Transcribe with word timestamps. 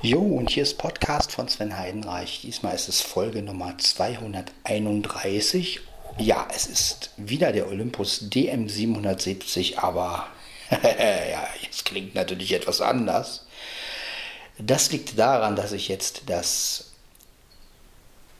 Jo, 0.00 0.20
und 0.20 0.50
hier 0.50 0.62
ist 0.62 0.78
Podcast 0.78 1.32
von 1.32 1.48
Sven 1.48 1.76
Heidenreich. 1.76 2.42
Diesmal 2.44 2.76
ist 2.76 2.88
es 2.88 3.00
Folge 3.00 3.42
Nummer 3.42 3.76
231. 3.76 5.80
Ja, 6.18 6.46
es 6.54 6.66
ist 6.66 7.10
wieder 7.16 7.50
der 7.50 7.66
Olympus 7.66 8.22
DM770, 8.30 9.78
aber 9.78 10.28
ja, 10.70 11.48
jetzt 11.62 11.84
klingt 11.84 12.14
natürlich 12.14 12.52
etwas 12.52 12.80
anders. 12.80 13.44
Das 14.56 14.92
liegt 14.92 15.18
daran, 15.18 15.56
dass 15.56 15.72
ich 15.72 15.88
jetzt 15.88 16.22
das 16.26 16.92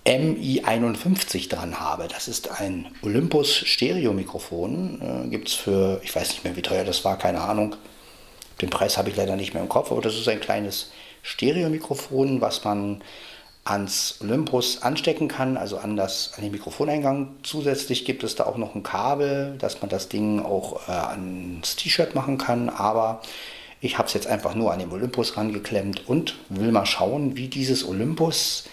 MI51 0.06 1.48
dran 1.48 1.80
habe. 1.80 2.06
Das 2.06 2.28
ist 2.28 2.60
ein 2.60 2.86
Olympus 3.02 3.52
Stereo-Mikrofon. 3.52 5.24
Äh, 5.24 5.28
Gibt 5.30 5.48
es 5.48 5.54
für, 5.54 6.00
ich 6.04 6.14
weiß 6.14 6.28
nicht 6.28 6.44
mehr, 6.44 6.54
wie 6.54 6.62
teuer 6.62 6.84
das 6.84 7.04
war, 7.04 7.18
keine 7.18 7.40
Ahnung. 7.40 7.74
Den 8.60 8.70
Preis 8.70 8.96
habe 8.96 9.10
ich 9.10 9.16
leider 9.16 9.34
nicht 9.34 9.54
mehr 9.54 9.62
im 9.64 9.68
Kopf, 9.68 9.90
aber 9.90 10.02
das 10.02 10.14
ist 10.14 10.28
ein 10.28 10.40
kleines 10.40 10.92
Stereomikrofon, 11.28 12.40
was 12.40 12.64
man 12.64 13.02
ans 13.62 14.18
Olympus 14.22 14.80
anstecken 14.80 15.28
kann, 15.28 15.58
also 15.58 15.76
an, 15.76 15.94
das, 15.94 16.32
an 16.34 16.42
den 16.42 16.52
Mikrofoneingang. 16.52 17.36
Zusätzlich 17.42 18.06
gibt 18.06 18.24
es 18.24 18.34
da 18.34 18.46
auch 18.46 18.56
noch 18.56 18.74
ein 18.74 18.82
Kabel, 18.82 19.56
dass 19.58 19.82
man 19.82 19.90
das 19.90 20.08
Ding 20.08 20.40
auch 20.42 20.88
äh, 20.88 20.92
ans 20.92 21.76
T-Shirt 21.76 22.14
machen 22.14 22.38
kann, 22.38 22.70
aber 22.70 23.20
ich 23.82 23.98
habe 23.98 24.08
es 24.08 24.14
jetzt 24.14 24.26
einfach 24.26 24.54
nur 24.54 24.72
an 24.72 24.78
den 24.78 24.90
Olympus 24.90 25.36
rangeklemmt 25.36 26.08
und 26.08 26.34
will 26.48 26.72
mal 26.72 26.86
schauen, 26.86 27.36
wie 27.36 27.48
dieses 27.48 27.86
Olympus 27.86 28.64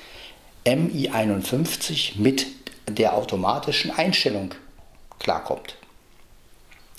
MI51 0.66 2.18
mit 2.18 2.48
der 2.88 3.16
automatischen 3.16 3.92
Einstellung 3.92 4.56
klarkommt. 5.20 5.76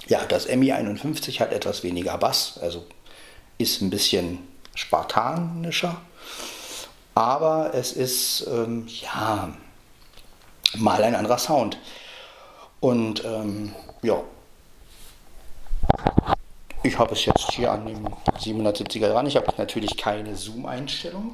Ja, 0.07 0.23
das 0.29 0.49
MI51 0.49 1.41
hat 1.41 1.53
etwas 1.53 1.83
weniger 1.83 2.19
Bass, 2.19 2.59
also 2.61 2.85
ist 3.57 3.81
ein 3.81 3.89
bisschen 3.89 4.39
spartanischer. 4.77 5.97
Aber 7.15 7.75
es 7.75 7.93
ist, 7.93 8.47
ähm, 8.47 8.87
ja, 8.87 9.49
mal 10.77 11.03
ein 11.03 11.15
anderer 11.15 11.39
Sound. 11.39 11.79
Und 12.81 13.25
ähm, 13.25 13.75
ja, 14.03 14.23
ich 16.83 16.99
habe 16.99 17.15
es 17.15 17.25
jetzt 17.25 17.51
hier 17.53 17.73
an 17.73 17.87
dem 17.87 18.07
770er 18.39 19.09
dran. 19.09 19.27
Ich 19.27 19.37
habe 19.37 19.53
natürlich 19.57 19.97
keine 19.97 20.37
Zoom-Einstellung, 20.37 21.33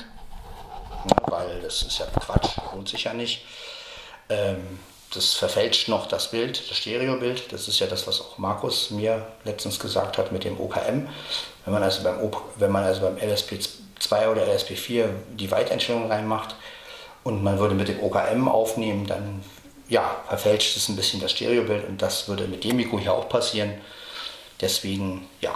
ne, 1.05 1.15
weil 1.27 1.61
das 1.63 1.83
ist 1.83 1.99
ja 1.99 2.07
Quatsch, 2.07 2.57
lohnt 2.73 2.89
sich 2.89 3.05
ja 3.05 3.13
nicht. 3.13 3.45
Ähm, 4.29 4.79
das 5.15 5.35
verfälscht 5.35 5.89
noch 5.89 6.07
das 6.07 6.31
Bild, 6.31 6.71
das 6.71 6.77
Stereobild. 6.79 7.53
Das 7.53 7.69
ist 7.69 7.79
ja 7.79 7.87
das, 7.87 8.07
was 8.07 8.21
auch 8.21 8.39
Markus 8.39 8.91
mir 8.91 9.27
letztens 9.45 9.79
gesagt 9.79 10.19
hat 10.19 10.33
mit 10.33 10.45
dem 10.45 10.59
OKM. 10.59 11.09
Wenn 11.65 11.73
man 11.73 11.83
also 11.83 12.03
beim, 12.03 12.19
wenn 12.57 12.73
man 12.73 12.85
also 12.85 13.03
beim 13.03 13.17
LSP2 13.17 14.29
oder 14.29 14.47
LSP4 14.47 15.09
die 15.35 15.51
Weiteinstellung 15.51 16.11
reinmacht 16.11 16.57
und 17.25 17.43
man 17.43 17.59
würde 17.59 17.75
mit 17.75 17.89
dem 17.89 18.03
OKM 18.03 18.49
aufnehmen, 18.49 19.07
dann 19.07 19.45
ja, 19.89 20.23
verfälscht 20.27 20.77
es 20.77 20.89
ein 20.89 20.97
bisschen 20.97 21.21
das 21.21 21.33
Stereobild 21.33 21.87
und 21.87 22.01
das 22.01 22.27
würde 22.29 22.49
mit 22.49 22.65
dem 22.65 22.77
Mikro 22.77 22.99
hier 22.99 23.13
auch 23.13 23.29
passieren. 23.29 23.75
Deswegen, 24.61 25.29
ja, 25.41 25.55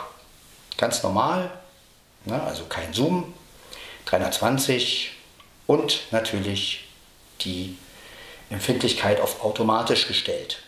ganz 0.77 1.03
normal, 1.03 1.51
ne, 2.27 2.43
also 2.43 2.65
kein 2.65 2.93
Zoom, 2.93 3.33
320 4.05 5.13
und 5.67 6.03
natürlich 6.11 6.85
die 7.41 7.79
Empfindlichkeit 8.51 9.21
auf 9.21 9.43
automatisch 9.45 10.07
gestellt. 10.07 10.59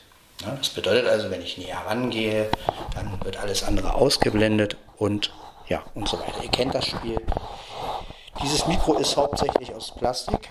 Das 0.45 0.69
bedeutet 0.69 1.07
also, 1.07 1.31
wenn 1.31 1.43
ich 1.43 1.59
näher 1.59 1.79
rangehe, 1.87 2.51
dann 2.95 3.19
wird 3.25 3.37
alles 3.37 3.65
andere 3.65 3.95
ausgeblendet 3.95 4.77
und 4.97 5.33
ja 5.69 5.83
und 5.95 6.09
so 6.09 6.19
weiter. 6.19 6.43
Ihr 6.43 6.51
kennt 6.51 6.75
das 6.75 6.87
Spiel. 6.87 7.21
Dieses 8.43 8.67
Mikro 8.67 8.95
ist 8.95 9.17
hauptsächlich 9.17 9.75
aus 9.75 9.93
Plastik. 9.95 10.51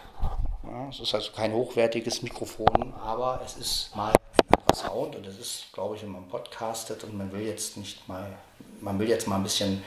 es 0.90 1.00
ist 1.00 1.16
also 1.16 1.32
kein 1.32 1.54
hochwertiges 1.54 2.22
Mikrofon, 2.22 2.94
aber 3.02 3.42
es 3.46 3.56
ist 3.56 3.96
mal 3.96 4.12
ein 4.12 4.56
anderer 4.56 4.90
Sound 4.90 5.16
und 5.16 5.26
es 5.26 5.40
ist, 5.40 5.66
glaube 5.72 5.96
ich, 5.96 6.04
wenn 6.04 6.12
man 6.12 6.28
podcastet 6.28 7.04
und 7.06 7.18
man 7.18 7.32
will 7.32 7.46
jetzt 7.46 7.78
nicht 7.78 8.06
mal, 8.10 8.28
man 8.82 9.00
will 9.00 9.08
jetzt 9.08 9.28
mal 9.28 9.38
ein 9.38 9.44
bisschen, 9.44 9.84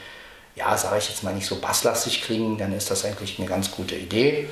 ja, 0.56 0.76
sage 0.78 0.96
ich 0.96 1.10
jetzt 1.10 1.22
mal 1.22 1.34
nicht 1.34 1.46
so 1.46 1.56
basslastig 1.56 2.22
klingen, 2.22 2.56
dann 2.56 2.72
ist 2.72 2.90
das 2.90 3.04
eigentlich 3.04 3.38
eine 3.38 3.48
ganz 3.48 3.70
gute 3.70 3.96
Idee 3.96 4.48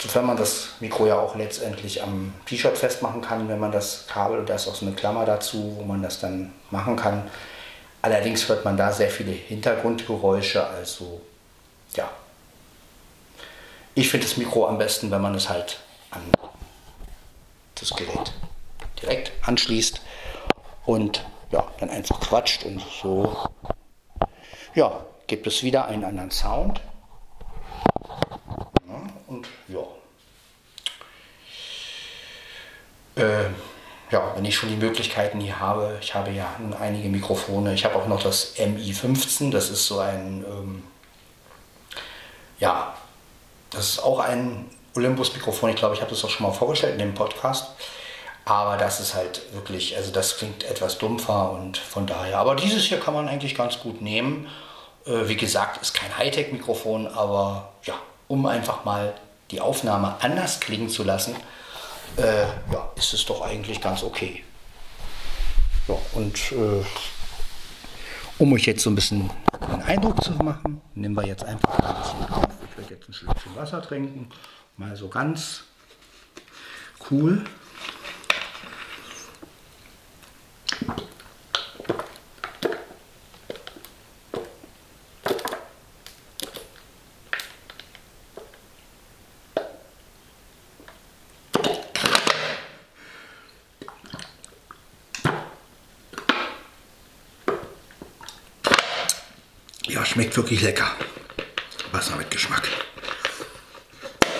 sofern 0.00 0.26
man 0.26 0.36
das 0.36 0.70
Mikro 0.80 1.06
ja 1.06 1.18
auch 1.18 1.36
letztendlich 1.36 2.02
am 2.02 2.32
T-Shirt 2.46 2.76
festmachen 2.76 3.20
kann, 3.20 3.48
wenn 3.48 3.58
man 3.58 3.72
das 3.72 4.06
Kabel, 4.08 4.44
da 4.44 4.54
ist 4.54 4.68
auch 4.68 4.74
so 4.74 4.86
eine 4.86 4.94
Klammer 4.94 5.24
dazu, 5.24 5.76
wo 5.78 5.84
man 5.84 6.02
das 6.02 6.20
dann 6.20 6.52
machen 6.70 6.96
kann. 6.96 7.30
Allerdings 8.02 8.48
hört 8.48 8.64
man 8.64 8.76
da 8.76 8.92
sehr 8.92 9.10
viele 9.10 9.32
Hintergrundgeräusche, 9.32 10.66
also 10.66 11.20
ja. 11.94 12.10
Ich 13.94 14.08
finde 14.08 14.26
das 14.26 14.36
Mikro 14.36 14.66
am 14.66 14.78
besten, 14.78 15.10
wenn 15.10 15.20
man 15.20 15.34
es 15.34 15.48
halt 15.48 15.80
an 16.10 16.22
das 17.74 17.90
Gerät 17.90 18.32
direkt 19.02 19.32
anschließt 19.46 20.00
und 20.86 21.24
ja, 21.50 21.66
dann 21.78 21.90
einfach 21.90 22.20
quatscht 22.20 22.64
und 22.64 22.82
so 23.02 23.48
ja, 24.74 25.04
gibt 25.26 25.46
es 25.46 25.62
wieder 25.62 25.86
einen 25.86 26.04
anderen 26.04 26.30
Sound. 26.30 26.80
Und 29.26 29.46
ja. 29.68 29.80
Äh, 33.09 33.09
ja, 34.10 34.32
wenn 34.34 34.44
ich 34.44 34.56
schon 34.56 34.68
die 34.68 34.76
Möglichkeiten 34.76 35.40
hier 35.40 35.60
habe, 35.60 35.96
ich 36.00 36.14
habe 36.14 36.30
ja 36.30 36.46
einige 36.80 37.08
Mikrofone. 37.08 37.74
Ich 37.74 37.84
habe 37.84 37.96
auch 37.96 38.06
noch 38.06 38.22
das 38.22 38.56
MI15, 38.56 39.50
das 39.50 39.70
ist 39.70 39.86
so 39.86 40.00
ein, 40.00 40.44
ähm, 40.48 40.82
ja, 42.58 42.94
das 43.70 43.88
ist 43.88 43.98
auch 44.02 44.18
ein 44.18 44.68
Olympus-Mikrofon. 44.96 45.70
Ich 45.70 45.76
glaube, 45.76 45.94
ich 45.94 46.00
habe 46.00 46.10
das 46.10 46.24
auch 46.24 46.30
schon 46.30 46.46
mal 46.46 46.52
vorgestellt 46.52 46.94
in 46.94 46.98
dem 46.98 47.14
Podcast. 47.14 47.66
Aber 48.44 48.76
das 48.76 49.00
ist 49.00 49.14
halt 49.14 49.42
wirklich, 49.52 49.96
also 49.96 50.10
das 50.10 50.38
klingt 50.38 50.64
etwas 50.64 50.98
dumpfer 50.98 51.52
und 51.52 51.78
von 51.78 52.06
daher. 52.06 52.38
Aber 52.38 52.56
dieses 52.56 52.84
hier 52.84 52.98
kann 52.98 53.14
man 53.14 53.28
eigentlich 53.28 53.54
ganz 53.54 53.78
gut 53.78 54.02
nehmen. 54.02 54.48
Äh, 55.06 55.28
wie 55.28 55.36
gesagt, 55.36 55.80
ist 55.80 55.94
kein 55.94 56.16
Hightech-Mikrofon, 56.18 57.06
aber 57.06 57.72
ja, 57.84 57.94
um 58.28 58.46
einfach 58.46 58.84
mal 58.84 59.14
die 59.50 59.60
Aufnahme 59.60 60.16
anders 60.20 60.58
klingen 60.58 60.88
zu 60.88 61.04
lassen, 61.04 61.36
äh, 62.16 62.42
ja, 62.72 62.92
ist 62.96 63.12
es 63.12 63.24
doch 63.26 63.42
eigentlich 63.42 63.80
ganz 63.80 64.02
okay. 64.02 64.44
Ja, 65.88 65.96
und 66.12 66.52
äh, 66.52 66.84
um 68.38 68.52
euch 68.52 68.66
jetzt 68.66 68.82
so 68.82 68.90
ein 68.90 68.94
bisschen 68.94 69.30
einen 69.60 69.82
Eindruck 69.82 70.22
zu 70.22 70.32
machen, 70.32 70.80
nehmen 70.94 71.14
wir 71.14 71.26
jetzt 71.26 71.44
einfach 71.44 71.78
ein 71.78 72.02
bisschen 72.02 72.26
drauf. 72.26 72.46
Ich 72.70 72.78
werde 72.78 72.94
jetzt 72.94 73.08
ein 73.08 73.12
Schlückchen 73.12 73.56
Wasser 73.56 73.82
trinken, 73.82 74.28
mal 74.76 74.96
so 74.96 75.08
ganz 75.08 75.64
cool. 77.10 77.44
Ja, 99.86 99.99
schmeckt 100.10 100.36
wirklich 100.36 100.60
lecker. 100.62 100.90
Wasser 101.92 102.16
mit 102.16 102.32
Geschmack. 102.32 102.68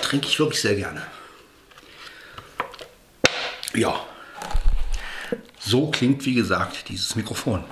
Trinke 0.02 0.26
ich 0.26 0.38
wirklich 0.40 0.60
sehr 0.60 0.74
gerne. 0.74 1.00
Ja, 3.74 4.04
so 5.60 5.88
klingt 5.88 6.24
wie 6.26 6.34
gesagt 6.34 6.88
dieses 6.88 7.14
Mikrofon. 7.14 7.62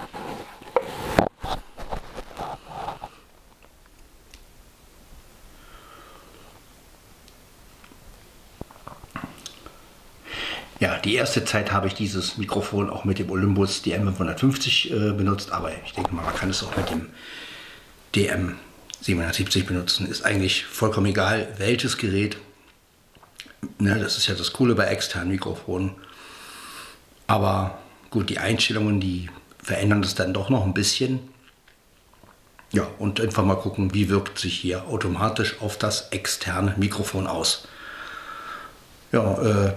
Ja, 10.79 11.01
die 11.01 11.17
erste 11.17 11.45
Zeit 11.45 11.73
habe 11.73 11.89
ich 11.89 11.95
dieses 11.95 12.39
Mikrofon 12.39 12.91
auch 12.91 13.05
mit 13.05 13.19
dem 13.19 13.29
Olympus 13.29 13.83
DM550 13.83 15.11
äh, 15.11 15.13
benutzt, 15.13 15.51
aber 15.51 15.73
ich 15.85 15.93
denke 15.95 16.15
mal, 16.15 16.23
man 16.23 16.37
kann 16.37 16.51
es 16.51 16.63
auch 16.63 16.77
mit 16.77 16.89
dem 16.91 17.11
DM 18.15 18.57
770 19.01 19.67
benutzen. 19.67 20.07
Ist 20.07 20.25
eigentlich 20.25 20.65
vollkommen 20.65 21.07
egal, 21.07 21.49
welches 21.59 21.99
Gerät. 21.99 22.39
Ne, 23.79 23.99
das 23.99 24.17
ist 24.17 24.27
ja 24.27 24.35
das 24.35 24.53
Coole 24.53 24.75
bei 24.75 24.87
externen 24.87 25.31
Mikrofonen. 25.31 25.95
Aber 27.27 27.79
gut, 28.11 28.31
die 28.31 28.39
Einstellungen, 28.39 29.01
die 29.01 29.29
verändern 29.63 30.03
das 30.03 30.15
dann 30.15 30.33
doch 30.33 30.49
noch 30.49 30.65
ein 30.65 30.75
bisschen. 30.75 31.21
Ja, 32.73 32.87
und 32.99 33.21
einfach 33.21 33.45
mal 33.45 33.57
gucken, 33.57 33.95
wie 33.95 34.09
wirkt 34.09 34.39
sich 34.39 34.59
hier 34.59 34.87
automatisch 34.89 35.61
auf 35.61 35.79
das 35.79 36.09
externe 36.11 36.75
Mikrofon 36.77 37.27
aus. 37.27 37.67
Ja, 39.11 39.43
äh, 39.43 39.75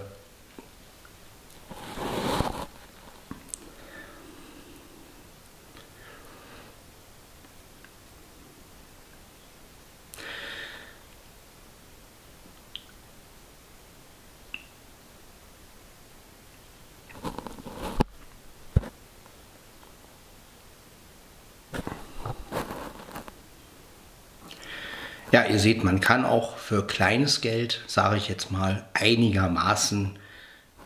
Ja, 25.32 25.46
ihr 25.46 25.60
seht, 25.60 25.84
man 25.84 26.02
kann 26.02 26.26
auch 26.26 26.58
für 26.58 26.86
kleines 26.86 27.40
Geld, 27.40 27.82
sage 27.88 28.18
ich 28.18 28.28
jetzt 28.28 28.52
mal, 28.52 28.84
einigermaßen 28.94 30.18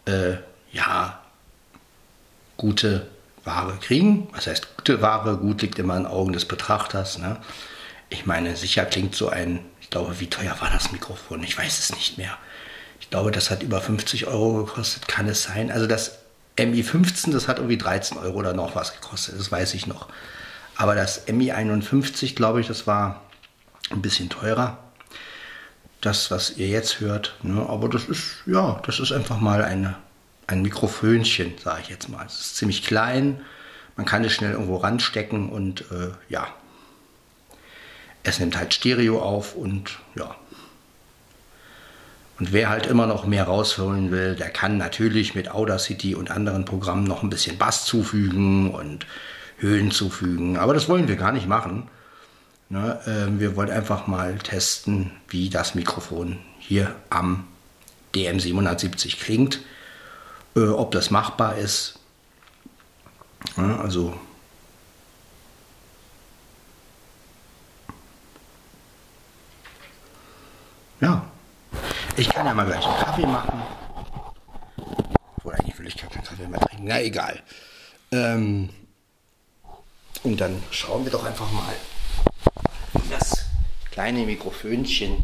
äh, 0.05 0.33
ja, 0.71 1.19
gute 2.57 3.07
Ware 3.43 3.77
kriegen. 3.81 4.27
Was 4.33 4.45
heißt 4.45 4.77
gute 4.77 5.01
Ware? 5.01 5.37
Gut 5.37 5.61
liegt 5.61 5.79
immer 5.79 5.97
in 5.97 6.03
den 6.03 6.11
Augen 6.11 6.33
des 6.33 6.45
Betrachters. 6.45 7.17
Ne? 7.17 7.37
Ich 8.09 8.27
meine, 8.27 8.55
sicher 8.55 8.85
klingt 8.85 9.15
so 9.15 9.29
ein, 9.29 9.59
ich 9.81 9.89
glaube, 9.89 10.19
wie 10.19 10.27
teuer 10.27 10.55
war 10.59 10.69
das 10.69 10.91
Mikrofon? 10.91 11.41
Ich 11.43 11.57
weiß 11.57 11.79
es 11.79 11.95
nicht 11.95 12.17
mehr. 12.19 12.37
Ich 12.99 13.09
glaube, 13.09 13.31
das 13.31 13.49
hat 13.49 13.63
über 13.63 13.81
50 13.81 14.27
Euro 14.27 14.63
gekostet, 14.63 15.07
kann 15.07 15.27
es 15.27 15.43
sein. 15.43 15.71
Also 15.71 15.87
das 15.87 16.19
MI15, 16.57 17.31
das 17.31 17.47
hat 17.47 17.57
irgendwie 17.57 17.77
13 17.77 18.17
Euro 18.17 18.37
oder 18.37 18.53
noch 18.53 18.75
was 18.75 18.93
gekostet, 18.93 19.39
das 19.39 19.51
weiß 19.51 19.73
ich 19.73 19.87
noch. 19.87 20.07
Aber 20.75 20.95
das 20.95 21.27
MI51, 21.27 22.35
glaube 22.35 22.61
ich, 22.61 22.67
das 22.67 22.87
war 22.87 23.24
ein 23.91 24.01
bisschen 24.01 24.29
teurer. 24.29 24.77
Das, 26.01 26.31
was 26.31 26.57
ihr 26.57 26.67
jetzt 26.67 26.99
hört. 26.99 27.35
Ne? 27.41 27.65
Aber 27.67 27.89
das 27.89 28.05
ist, 28.05 28.37
ja, 28.45 28.81
das 28.85 28.99
ist 28.99 29.11
einfach 29.11 29.39
mal 29.39 29.63
eine, 29.63 29.95
ein 30.47 30.61
Mikrofönchen, 30.61 31.53
sage 31.63 31.81
ich 31.83 31.89
jetzt 31.89 32.09
mal. 32.09 32.25
Es 32.25 32.39
ist 32.39 32.57
ziemlich 32.57 32.83
klein, 32.83 33.41
man 33.95 34.05
kann 34.05 34.23
es 34.23 34.33
schnell 34.33 34.51
irgendwo 34.51 34.77
ranstecken 34.77 35.49
und 35.49 35.81
äh, 35.91 36.11
ja, 36.29 36.47
es 38.23 38.39
nimmt 38.39 38.57
halt 38.57 38.73
Stereo 38.73 39.21
auf 39.21 39.55
und 39.55 39.99
ja. 40.15 40.35
Und 42.37 42.51
wer 42.51 42.69
halt 42.69 42.85
immer 42.85 43.07
noch 43.07 43.25
mehr 43.25 43.45
rausholen 43.45 44.11
will, 44.11 44.35
der 44.35 44.49
kann 44.49 44.77
natürlich 44.77 45.35
mit 45.35 45.49
Audacity 45.49 46.15
und 46.15 46.31
anderen 46.31 46.65
Programmen 46.65 47.05
noch 47.05 47.23
ein 47.23 47.29
bisschen 47.29 47.57
Bass 47.57 47.85
zufügen 47.85 48.71
und 48.71 49.05
Höhen 49.57 49.89
zufügen. 49.91 50.57
Aber 50.57 50.73
das 50.73 50.89
wollen 50.89 51.07
wir 51.07 51.15
gar 51.15 51.31
nicht 51.31 51.47
machen. 51.47 51.87
Ne, 52.75 52.99
äh, 53.05 53.39
wir 53.39 53.55
wollen 53.55 53.71
einfach 53.71 54.05
mal 54.05 54.37
testen, 54.37 55.09
wie 55.29 55.49
das 55.49 55.75
Mikrofon 55.75 56.39
hier 56.59 56.93
am 57.09 57.47
DM770 58.13 59.17
klingt, 59.17 59.61
äh, 60.57 60.67
ob 60.67 60.91
das 60.91 61.09
machbar 61.09 61.55
ist. 61.57 61.97
Ja, 63.55 63.77
also 63.77 64.19
ja, 70.99 71.25
ich 72.17 72.27
kann 72.27 72.45
ja 72.45 72.53
mal 72.53 72.65
gleich 72.65 72.85
einen 72.85 73.05
Kaffee 73.05 73.25
machen. 73.25 73.61
Oder 75.45 75.59
eigentlich 75.59 75.79
will 75.79 75.87
ich 75.87 75.95
gar 75.95 76.09
keinen 76.09 76.25
Kaffee 76.25 76.47
mehr 76.47 76.59
trinken. 76.59 76.87
Na 76.87 77.01
egal. 77.01 77.41
Ähm, 78.11 78.69
und 80.23 80.41
dann 80.41 80.61
schauen 80.71 81.05
wir 81.05 81.11
doch 81.13 81.23
einfach 81.23 81.49
mal 81.53 81.73
kleine 83.95 84.25
Mikrofönchen 84.25 85.23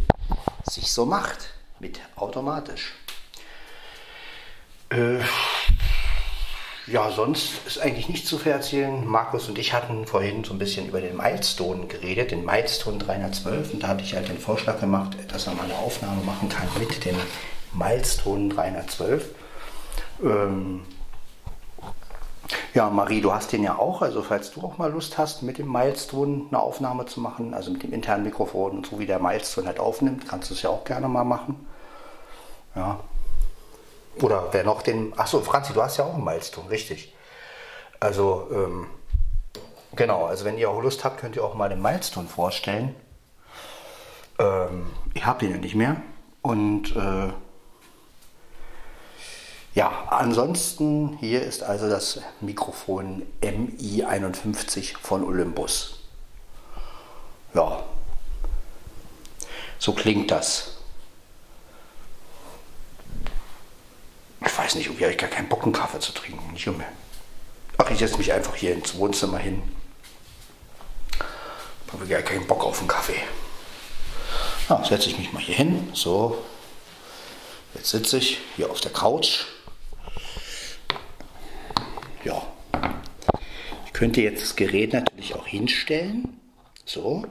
sich 0.64 0.94
so 0.94 1.06
macht 1.06 1.50
mit 1.82 2.00
automatisch. 2.16 2.94
Äh, 4.90 5.20
ja, 6.88 7.12
sonst 7.12 7.68
ist 7.68 7.80
eigentlich 7.80 8.08
nichts 8.08 8.30
zu 8.30 8.40
erzählen. 8.46 9.06
Markus 9.06 9.50
und 9.50 9.58
ich 9.58 9.74
hatten 9.74 10.08
vorhin 10.08 10.46
so 10.46 10.54
ein 10.54 10.58
bisschen 10.58 10.88
über 10.88 11.02
den 11.02 11.18
Milestone 11.18 11.88
geredet, 11.88 12.32
den 12.32 12.46
Milestone 12.46 12.98
312. 13.00 13.74
Und 13.74 13.84
da 13.84 13.90
hatte 13.90 14.06
ich 14.06 14.16
halt 14.16 14.30
den 14.30 14.40
Vorschlag 14.40 14.80
gemacht, 14.80 15.18
dass 15.28 15.48
er 15.48 15.54
mal 15.54 15.66
eine 15.66 15.76
Aufnahme 15.76 16.24
machen 16.24 16.48
kann 16.48 16.70
mit 16.80 17.04
dem 17.04 17.18
Milestone 17.74 18.54
312. 18.54 19.36
Ähm, 20.24 20.84
ja, 22.74 22.90
Marie, 22.90 23.22
du 23.22 23.34
hast 23.34 23.52
den 23.52 23.64
ja 23.64 23.78
auch. 23.78 24.02
Also 24.02 24.22
falls 24.22 24.52
du 24.52 24.62
auch 24.62 24.78
mal 24.78 24.92
Lust 24.92 25.18
hast, 25.18 25.44
mit 25.44 25.58
dem 25.58 25.72
Milestone 25.72 26.46
eine 26.48 26.60
Aufnahme 26.60 27.06
zu 27.06 27.20
machen, 27.20 27.54
also 27.54 27.72
mit 27.72 27.84
dem 27.84 27.92
internen 27.92 28.24
Mikrofon 28.24 28.72
und 28.72 28.86
so 28.86 29.00
wie 29.00 29.06
der 29.06 29.20
Milestone 29.20 29.68
halt 29.68 29.80
aufnimmt, 29.80 30.28
kannst 30.28 30.50
du 30.50 30.54
es 30.54 30.62
ja 30.62 30.70
auch 30.70 30.84
gerne 30.86 31.08
mal 31.08 31.26
machen. 31.26 31.68
Ja. 32.76 33.00
Oder 34.22 34.48
wer 34.52 34.64
noch 34.64 34.82
den. 34.82 35.18
Achso, 35.18 35.42
Franzi, 35.42 35.74
du 35.74 35.82
hast 35.82 35.98
ja 35.98 36.06
auch 36.06 36.14
einen 36.14 36.24
Milestone, 36.24 36.70
richtig. 36.70 37.14
Also, 38.00 38.48
ähm, 38.52 38.88
genau, 39.96 40.26
also 40.26 40.46
wenn 40.46 40.58
ihr 40.58 40.70
auch 40.70 40.82
Lust 40.82 41.04
habt, 41.04 41.20
könnt 41.20 41.36
ihr 41.36 41.44
auch 41.44 41.56
mal 41.56 41.70
den 41.70 41.82
Milestone 41.82 42.28
vorstellen. 42.28 42.96
Ähm, 44.40 44.88
ich 45.14 45.26
habe 45.26 45.40
den 45.40 45.52
ja 45.52 45.58
nicht 45.58 45.76
mehr. 45.76 45.98
Und 46.42 46.96
äh, 46.96 47.30
ja, 49.74 50.08
ansonsten 50.10 51.18
hier 51.20 51.42
ist 51.44 51.64
also 51.64 51.90
das 51.90 52.20
Mikrofon 52.42 53.26
MI51 53.42 54.98
von 54.98 55.24
Olympus. 55.24 56.00
Ja, 57.54 57.84
so 59.82 59.94
klingt 59.94 60.30
das. 60.30 60.78
Ich 64.46 64.58
weiß 64.58 64.76
nicht, 64.76 64.90
habe 64.90 65.12
ich 65.12 65.18
gar 65.18 65.30
keinen 65.30 65.50
Bock, 65.50 65.64
einen 65.64 65.74
Kaffee 65.74 66.00
zu 66.00 66.12
trinken. 66.12 66.56
Junge. 66.56 66.86
Ach, 67.78 67.90
ich 67.90 67.98
setze 67.98 68.18
mich 68.18 68.32
einfach 68.32 68.56
hier 68.56 68.74
ins 68.74 68.96
Wohnzimmer 68.96 69.40
hin. 69.40 69.64
Ich 71.88 71.94
habe 71.94 72.06
gar 72.06 72.22
keinen 72.22 72.46
Bock 72.46 72.64
auf 72.64 72.80
einen 72.80 72.88
Kaffee. 72.88 73.22
Ja, 74.70 74.84
setze 74.84 75.10
ich 75.10 75.18
mich 75.18 75.34
mal 75.34 75.42
hier 75.42 75.56
hin. 75.56 75.90
So. 75.94 76.44
Jetzt 77.74 77.90
sitze 77.90 78.18
ich 78.18 78.40
hier 78.56 78.70
auf 78.70 78.82
der 78.82 78.92
Couch. 78.92 79.46
Ja. 82.24 82.42
Ich 83.88 83.91
könnte 84.02 84.22
jetzt 84.22 84.42
das 84.42 84.56
Gerät 84.56 84.94
natürlich 84.94 85.36
auch 85.36 85.46
hinstellen. 85.46 86.40
So. 86.86 87.24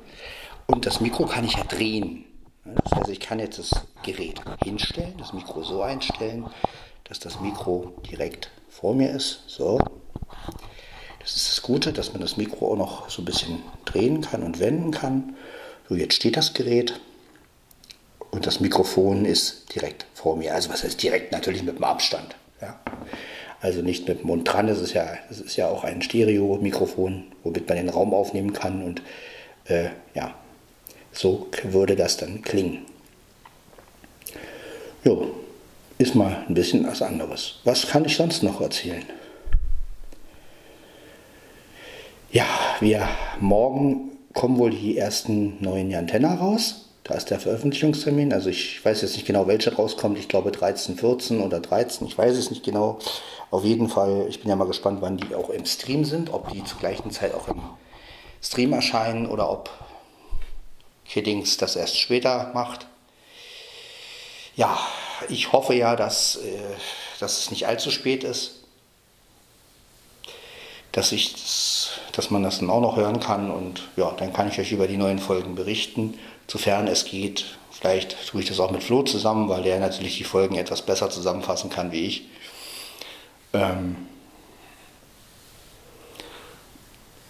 Und 0.69 0.87
das 0.87 1.00
Mikro 1.00 1.26
kann 1.26 1.44
ich 1.44 1.55
ja 1.55 1.64
drehen. 1.64 2.25
Das 2.64 2.93
heißt, 2.93 3.11
ich 3.11 3.19
kann 3.19 3.40
jetzt 3.40 3.58
das 3.58 3.72
Gerät 4.05 4.40
hinstellen, 4.62 5.14
das 5.19 5.32
Mikro 5.32 5.64
so 5.64 5.82
einstellen, 5.82 6.46
dass 7.02 7.19
das 7.19 7.40
Mikro 7.40 8.00
direkt 8.08 8.52
vor 8.69 8.94
mir 8.94 9.11
ist. 9.11 9.43
So. 9.49 9.81
Das 11.19 11.34
ist 11.34 11.49
das 11.49 11.62
Gute, 11.62 11.93
dass 11.93 12.12
man 12.12 12.22
das 12.22 12.37
Mikro 12.37 12.70
auch 12.70 12.76
noch 12.76 13.11
so 13.11 13.22
ein 13.22 13.25
bisschen 13.25 13.64
drehen 13.84 14.20
kann 14.20 14.44
und 14.44 14.61
wenden 14.61 14.93
kann. 14.93 15.34
So, 15.88 15.96
jetzt 15.96 16.14
steht 16.14 16.37
das 16.37 16.55
Gerät 16.55 17.00
und 18.31 18.46
das 18.46 18.60
Mikrofon 18.60 19.24
ist 19.24 19.74
direkt 19.74 20.06
vor 20.15 20.36
mir. 20.36 20.55
Also 20.55 20.70
was 20.70 20.84
heißt 20.84 21.03
direkt? 21.03 21.32
Natürlich 21.32 21.65
mit 21.65 21.79
dem 21.79 21.84
Abstand. 21.84 22.36
Ja 22.60 22.79
also 23.60 23.82
nicht 23.82 24.08
mit 24.08 24.20
dem 24.20 24.26
Mund 24.26 24.50
dran. 24.50 24.67
Das 24.67 24.81
ist 24.81 24.94
ja, 24.94 25.06
das 25.29 25.40
ist 25.40 25.56
ja 25.56 25.69
auch 25.69 25.84
ein 25.84 26.02
Stereo-Mikrofon, 26.02 27.24
womit 27.44 27.69
man 27.69 27.76
den 27.79 27.88
Raum 27.88 28.14
aufnehmen 28.14 28.52
kann 28.52 28.82
und 28.82 29.02
äh, 29.67 29.90
ja, 30.14 30.34
so 31.12 31.48
würde 31.64 31.96
das 31.96 32.17
dann 32.17 32.43
klingen. 32.43 32.86
Jo, 35.05 35.31
ist 35.98 36.14
mal 36.14 36.44
ein 36.48 36.55
bisschen 36.55 36.86
was 36.86 37.02
anderes. 37.02 37.60
Was 37.64 37.86
kann 37.86 38.05
ich 38.05 38.17
sonst 38.17 38.43
noch 38.43 38.60
erzählen? 38.60 39.05
Ja, 42.32 42.46
wir 42.81 43.08
morgen 43.40 44.12
kommen 44.34 44.58
wohl 44.58 44.70
die 44.70 44.96
ersten 44.96 45.56
neuen 45.60 45.93
Antennen 45.94 46.38
raus. 46.38 46.90
Da 47.10 47.17
ist 47.17 47.29
der 47.31 47.40
Veröffentlichungstermin. 47.40 48.32
Also 48.32 48.50
ich 48.50 48.84
weiß 48.84 49.02
jetzt 49.02 49.14
nicht 49.14 49.26
genau, 49.26 49.48
welche 49.48 49.74
rauskommt. 49.74 50.17
Ich 50.17 50.29
glaube 50.29 50.52
13, 50.52 50.96
14 50.96 51.40
oder 51.40 51.58
13. 51.58 52.06
Ich 52.06 52.17
weiß 52.17 52.36
es 52.36 52.50
nicht 52.50 52.62
genau. 52.62 53.00
Auf 53.50 53.64
jeden 53.64 53.88
Fall, 53.88 54.26
ich 54.29 54.38
bin 54.38 54.48
ja 54.48 54.55
mal 54.55 54.69
gespannt, 54.69 54.98
wann 55.02 55.17
die 55.17 55.34
auch 55.34 55.50
im 55.50 55.67
Stream 55.67 56.05
sind. 56.05 56.32
Ob 56.32 56.52
die 56.52 56.62
zur 56.62 56.79
gleichen 56.79 57.10
Zeit 57.10 57.34
auch 57.34 57.48
im 57.48 57.62
Stream 58.40 58.72
erscheinen 58.72 59.26
oder 59.26 59.50
ob 59.50 59.70
Kiddings 61.05 61.56
das 61.56 61.74
erst 61.74 61.98
später 61.98 62.52
macht. 62.55 62.86
Ja, 64.55 64.79
ich 65.29 65.50
hoffe 65.50 65.74
ja, 65.74 65.96
dass, 65.96 66.36
äh, 66.36 66.60
dass 67.19 67.38
es 67.38 67.50
nicht 67.50 67.67
allzu 67.67 67.90
spät 67.90 68.22
ist. 68.22 68.62
Dass, 70.93 71.10
ich 71.10 71.32
das, 71.32 71.90
dass 72.12 72.31
man 72.31 72.44
das 72.44 72.60
dann 72.60 72.70
auch 72.70 72.81
noch 72.81 72.94
hören 72.94 73.19
kann 73.19 73.50
und 73.50 73.88
ja, 73.96 74.12
dann 74.12 74.32
kann 74.32 74.48
ich 74.48 74.60
euch 74.60 74.70
über 74.70 74.86
die 74.86 74.96
neuen 74.96 75.19
Folgen 75.19 75.56
berichten 75.56 76.17
sofern 76.51 76.89
es 76.89 77.05
geht. 77.05 77.45
Vielleicht 77.71 78.27
tue 78.27 78.43
ich 78.43 78.49
das 78.49 78.59
auch 78.59 78.73
mit 78.73 78.83
Flo 78.83 79.03
zusammen, 79.03 79.49
weil 79.49 79.63
der 79.63 79.79
natürlich 79.79 80.19
die 80.19 80.25
Folgen 80.25 80.57
etwas 80.57 80.83
besser 80.83 81.09
zusammenfassen 81.09 81.71
kann 81.71 81.93
wie 81.93 82.07
ich. 82.07 82.25
Ähm 83.53 83.97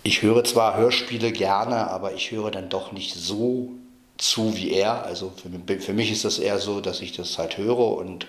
ich 0.02 0.22
höre 0.22 0.42
zwar 0.44 0.76
Hörspiele 0.76 1.32
gerne, 1.32 1.90
aber 1.90 2.14
ich 2.14 2.30
höre 2.30 2.50
dann 2.50 2.70
doch 2.70 2.92
nicht 2.92 3.14
so 3.14 3.72
zu 4.16 4.56
wie 4.56 4.72
er. 4.72 5.04
Also 5.04 5.32
für, 5.36 5.80
für 5.80 5.92
mich 5.92 6.10
ist 6.10 6.24
das 6.24 6.38
eher 6.38 6.58
so, 6.58 6.80
dass 6.80 7.02
ich 7.02 7.12
das 7.12 7.36
halt 7.36 7.58
höre 7.58 7.98
und 7.98 8.26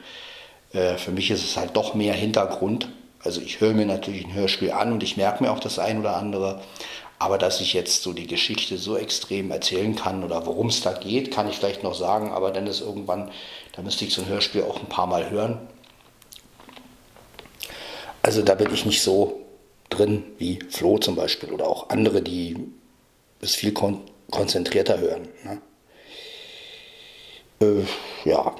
äh, 0.73 0.97
für 0.97 1.11
mich 1.11 1.31
ist 1.31 1.43
es 1.43 1.55
halt 1.55 1.77
doch 1.77 1.95
mehr 1.95 2.13
Hintergrund. 2.13 2.89
Also 3.23 3.39
ich 3.39 3.61
höre 3.61 3.73
mir 3.73 3.85
natürlich 3.85 4.25
ein 4.25 4.33
Hörspiel 4.33 4.71
an 4.71 4.91
und 4.91 5.03
ich 5.03 5.15
merke 5.15 5.43
mir 5.43 5.51
auch 5.51 5.59
das 5.59 5.79
ein 5.79 5.99
oder 5.99 6.17
andere, 6.17 6.61
aber 7.21 7.37
dass 7.37 7.61
ich 7.61 7.73
jetzt 7.73 8.01
so 8.01 8.13
die 8.13 8.25
Geschichte 8.25 8.79
so 8.79 8.97
extrem 8.97 9.51
erzählen 9.51 9.95
kann 9.95 10.23
oder 10.23 10.47
worum 10.47 10.69
es 10.69 10.81
da 10.81 10.91
geht, 10.93 11.29
kann 11.29 11.47
ich 11.47 11.55
vielleicht 11.55 11.83
noch 11.83 11.93
sagen. 11.93 12.31
Aber 12.31 12.49
dann 12.49 12.65
ist 12.65 12.81
irgendwann, 12.81 13.29
da 13.75 13.83
müsste 13.83 14.05
ich 14.05 14.13
so 14.15 14.23
ein 14.23 14.27
Hörspiel 14.27 14.63
auch 14.63 14.79
ein 14.79 14.89
paar 14.89 15.05
Mal 15.05 15.29
hören. 15.29 15.59
Also 18.23 18.41
da 18.41 18.55
bin 18.55 18.73
ich 18.73 18.87
nicht 18.87 19.03
so 19.03 19.39
drin 19.91 20.23
wie 20.39 20.57
Flo 20.71 20.97
zum 20.97 21.15
Beispiel 21.15 21.51
oder 21.51 21.67
auch 21.67 21.89
andere, 21.89 22.23
die 22.23 22.57
es 23.39 23.53
viel 23.53 23.71
kon 23.71 24.01
konzentrierter 24.31 24.97
hören. 24.97 25.27
Ne? 25.43 25.61
Äh, 27.61 28.29
ja. 28.29 28.55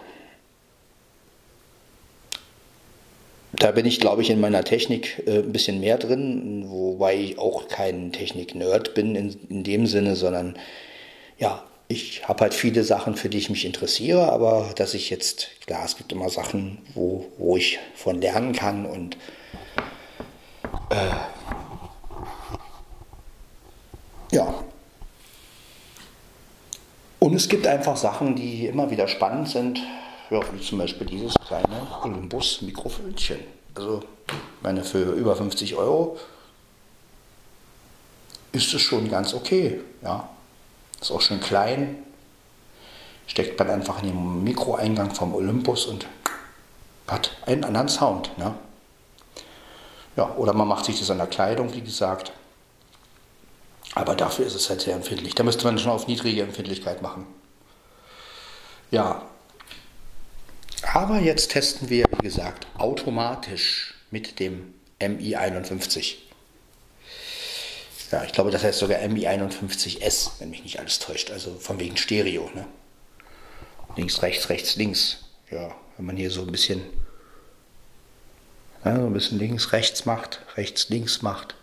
Da 3.61 3.69
bin 3.69 3.85
ich, 3.85 3.99
glaube 3.99 4.23
ich, 4.23 4.31
in 4.31 4.41
meiner 4.41 4.63
Technik 4.63 5.21
äh, 5.27 5.37
ein 5.37 5.51
bisschen 5.51 5.79
mehr 5.81 5.99
drin, 5.99 6.65
wobei 6.67 7.15
ich 7.15 7.37
auch 7.37 7.67
kein 7.67 8.11
Technik-Nerd 8.11 8.95
bin 8.95 9.13
in, 9.15 9.39
in 9.49 9.63
dem 9.63 9.85
Sinne, 9.85 10.15
sondern 10.15 10.57
ja, 11.37 11.63
ich 11.87 12.27
habe 12.27 12.41
halt 12.41 12.55
viele 12.55 12.83
Sachen, 12.83 13.15
für 13.15 13.29
die 13.29 13.37
ich 13.37 13.51
mich 13.51 13.65
interessiere, 13.65 14.31
aber 14.31 14.71
dass 14.77 14.95
ich 14.95 15.11
jetzt, 15.11 15.49
klar, 15.67 15.85
es 15.85 15.95
gibt 15.95 16.11
immer 16.11 16.29
Sachen, 16.29 16.79
wo, 16.95 17.27
wo 17.37 17.55
ich 17.55 17.77
von 17.93 18.19
lernen 18.19 18.53
kann 18.53 18.87
und 18.87 19.15
äh, 20.89 21.11
ja. 24.31 24.55
Und 27.19 27.35
es 27.35 27.47
gibt 27.47 27.67
einfach 27.67 27.95
Sachen, 27.95 28.35
die 28.35 28.65
immer 28.65 28.89
wieder 28.89 29.07
spannend 29.07 29.49
sind, 29.49 29.83
ja, 30.31 30.39
wie 30.53 30.61
zum 30.61 30.79
Beispiel 30.79 31.05
dieses 31.05 31.35
kleine 31.45 31.85
Olympus-Mikrofönchen. 32.03 33.39
Also, 33.75 34.01
meine, 34.61 34.83
für 34.83 35.11
über 35.11 35.35
50 35.35 35.75
Euro 35.75 36.17
ist 38.53 38.73
es 38.73 38.81
schon 38.81 39.09
ganz 39.09 39.33
okay, 39.33 39.81
ja. 40.01 40.27
Ist 40.99 41.11
auch 41.11 41.21
schön 41.21 41.39
klein. 41.39 42.03
Steckt 43.27 43.57
man 43.59 43.69
einfach 43.69 44.01
in 44.01 44.09
den 44.09 44.43
Mikroeingang 44.43 45.13
vom 45.13 45.33
Olympus 45.33 45.85
und 45.85 46.05
hat 47.07 47.35
einen 47.45 47.63
anderen 47.63 47.89
Sound. 47.89 48.37
Ne? 48.37 48.53
Ja, 50.15 50.35
oder 50.35 50.53
man 50.53 50.67
macht 50.67 50.85
sich 50.85 50.99
das 50.99 51.09
an 51.09 51.17
der 51.17 51.27
Kleidung, 51.27 51.73
wie 51.73 51.81
gesagt. 51.81 52.31
Aber 53.95 54.15
dafür 54.15 54.45
ist 54.45 54.55
es 54.55 54.69
halt 54.69 54.81
sehr 54.81 54.95
empfindlich. 54.95 55.33
Da 55.35 55.43
müsste 55.43 55.65
man 55.65 55.77
schon 55.79 55.91
auf 55.91 56.07
niedrige 56.07 56.43
Empfindlichkeit 56.43 57.01
machen. 57.01 57.25
Ja. 58.91 59.23
Aber 60.93 61.19
jetzt 61.19 61.51
testen 61.51 61.89
wir, 61.89 62.05
wie 62.11 62.23
gesagt, 62.23 62.67
automatisch 62.77 63.93
mit 64.11 64.39
dem 64.39 64.73
MI51. 64.99 66.15
Ja, 68.11 68.25
ich 68.25 68.33
glaube, 68.33 68.51
das 68.51 68.63
heißt 68.63 68.79
sogar 68.79 68.99
MI51S, 68.99 70.31
wenn 70.39 70.49
mich 70.49 70.63
nicht 70.63 70.79
alles 70.79 70.99
täuscht. 70.99 71.31
Also 71.31 71.55
von 71.55 71.79
wegen 71.79 71.95
Stereo. 71.95 72.51
Ne? 72.53 72.65
Links, 73.95 74.21
rechts, 74.21 74.49
rechts, 74.49 74.75
links. 74.75 75.19
Ja, 75.49 75.73
wenn 75.95 76.05
man 76.05 76.17
hier 76.17 76.29
so 76.29 76.41
ein 76.41 76.51
bisschen, 76.51 76.81
ja, 78.83 78.97
so 78.97 79.05
ein 79.05 79.13
bisschen 79.13 79.39
links, 79.39 79.71
rechts 79.71 80.05
macht, 80.05 80.41
rechts, 80.57 80.89
links 80.89 81.21
macht. 81.21 81.55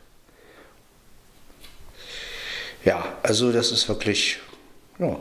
Ja, 2.83 3.19
also 3.23 3.53
das 3.53 3.73
ist 3.73 3.91
wirklich 3.91 4.39
ja, 4.99 5.21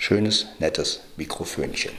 schönes, 0.00 0.46
nettes 0.58 1.00
Mikrofönchen. 1.16 1.92